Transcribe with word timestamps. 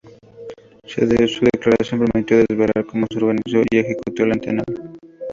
Su 0.85 1.05
declaración 1.05 1.99
permitió 2.03 2.37
desvelar 2.39 2.87
cómo 2.89 3.05
se 3.11 3.19
organizó 3.19 3.61
y 3.69 3.77
ejecutó 3.77 4.23
el 4.23 4.31
atentado. 4.31 4.93